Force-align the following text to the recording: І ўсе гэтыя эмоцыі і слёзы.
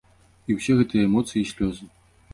І 0.53 0.55
ўсе 0.59 0.77
гэтыя 0.79 1.05
эмоцыі 1.11 1.39
і 1.45 1.47
слёзы. 1.53 1.85